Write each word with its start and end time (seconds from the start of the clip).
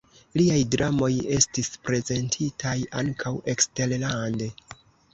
Liaj 0.39 0.61
dramoj 0.75 1.09
estis 1.35 1.69
prezentitaj 1.85 2.75
ankaŭ 3.05 3.37
eksterlande. 3.57 4.55